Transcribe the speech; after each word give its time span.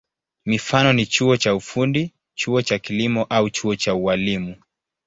Mifano 0.45 0.93
ni 0.93 1.05
chuo 1.05 1.37
cha 1.37 1.55
ufundi, 1.55 2.13
chuo 2.35 2.61
cha 2.61 2.79
kilimo 2.79 3.23
au 3.29 3.49
chuo 3.49 3.75
cha 3.75 3.93
ualimu. 3.95 4.55